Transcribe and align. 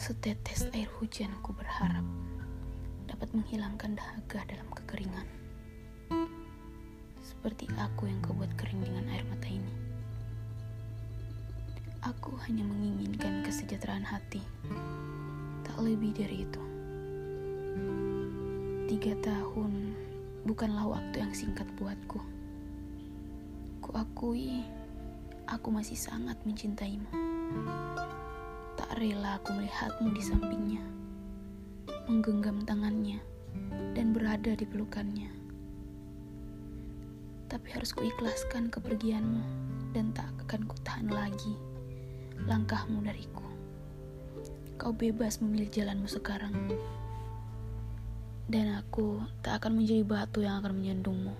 Setetes 0.00 0.64
air 0.72 0.88
hujan 0.96 1.28
ku 1.44 1.52
berharap 1.52 2.00
dapat 3.04 3.36
menghilangkan 3.36 4.00
dahaga 4.00 4.48
dalam 4.48 4.64
kekeringan. 4.72 5.28
Seperti 7.20 7.68
aku 7.76 8.08
yang 8.08 8.16
kau 8.24 8.32
buat 8.32 8.48
kering 8.56 8.80
dengan 8.80 9.04
air 9.12 9.28
mata 9.28 9.44
ini. 9.44 9.68
Aku 12.00 12.32
hanya 12.48 12.64
menginginkan 12.64 13.44
kesejahteraan 13.44 14.00
hati. 14.00 14.40
Tak 15.68 15.76
lebih 15.84 16.16
dari 16.16 16.48
itu. 16.48 16.62
Tiga 18.88 19.12
tahun 19.20 19.92
bukanlah 20.48 20.96
waktu 20.96 21.28
yang 21.28 21.36
singkat 21.36 21.68
buatku. 21.76 22.24
Kuakui 23.84 24.64
aku 25.44 25.68
masih 25.68 26.00
sangat 26.00 26.40
mencintaimu. 26.48 27.12
Tak 28.90 28.98
rela 28.98 29.38
aku 29.38 29.54
melihatmu 29.54 30.10
di 30.10 30.18
sampingnya, 30.18 30.82
menggenggam 32.10 32.58
tangannya, 32.66 33.22
dan 33.94 34.10
berada 34.10 34.50
di 34.58 34.66
pelukannya. 34.66 35.30
Tapi 37.46 37.70
harus 37.70 37.94
kuikhlaskan 37.94 38.66
kepergianmu 38.66 39.46
dan 39.94 40.10
tak 40.10 40.26
akan 40.42 40.66
kutahan 40.66 41.06
lagi 41.06 41.54
langkahmu 42.50 42.98
dariku. 43.06 43.46
Kau 44.74 44.90
bebas 44.90 45.38
memilih 45.38 45.70
jalanmu 45.70 46.10
sekarang. 46.10 46.74
Dan 48.50 48.74
aku 48.74 49.22
tak 49.38 49.62
akan 49.62 49.78
menjadi 49.78 50.02
batu 50.02 50.42
yang 50.42 50.66
akan 50.66 50.82
menyandungmu 50.82 51.38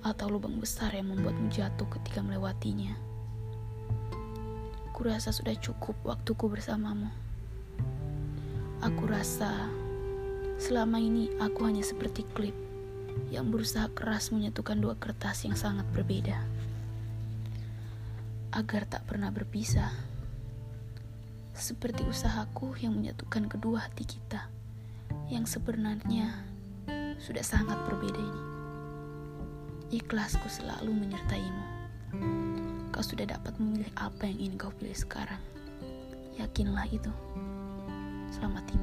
atau 0.00 0.32
lubang 0.32 0.56
besar 0.56 0.96
yang 0.96 1.12
membuatmu 1.12 1.52
jatuh 1.52 1.84
ketika 2.00 2.24
melewatinya. 2.24 3.09
Kurasa 5.00 5.32
sudah 5.32 5.56
cukup 5.56 5.96
waktuku 6.04 6.44
bersamamu. 6.52 7.08
Aku 8.84 9.08
rasa 9.08 9.48
selama 10.60 11.00
ini 11.00 11.32
aku 11.40 11.64
hanya 11.64 11.80
seperti 11.80 12.20
klip 12.36 12.52
yang 13.32 13.48
berusaha 13.48 13.88
keras 13.96 14.28
menyatukan 14.28 14.76
dua 14.76 15.00
kertas 15.00 15.48
yang 15.48 15.56
sangat 15.56 15.88
berbeda 15.96 16.36
agar 18.52 18.84
tak 18.84 19.08
pernah 19.08 19.32
berpisah. 19.32 19.88
Seperti 21.56 22.04
usahaku 22.04 22.76
yang 22.84 22.92
menyatukan 22.92 23.48
kedua 23.48 23.88
hati 23.88 24.04
kita 24.04 24.52
yang 25.32 25.48
sebenarnya 25.48 26.44
sudah 27.16 27.40
sangat 27.40 27.80
berbeda 27.88 28.20
ini. 28.20 28.42
Ikhlasku 29.96 30.44
selalu 30.52 30.92
menyertaimu. 30.92 31.49
Kau 33.00 33.16
sudah 33.16 33.32
dapat 33.32 33.56
memilih 33.56 33.88
apa 33.96 34.28
yang 34.28 34.36
ingin 34.44 34.60
kau 34.60 34.68
pilih 34.76 34.92
sekarang. 34.92 35.40
Yakinlah 36.36 36.84
itu. 36.92 37.08
Selamat 38.28 38.60
tinggal. 38.68 38.79